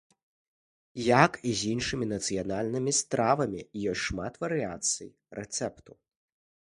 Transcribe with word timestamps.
Як 1.25 1.31
і 1.49 1.51
з 1.59 1.73
іншымі 1.73 2.05
нацыянальнымі 2.13 2.91
стравамі, 3.01 3.61
ёсць 3.93 4.05
шмат 4.09 4.33
варыяцый 4.45 5.09
рэцэпту. 5.43 5.91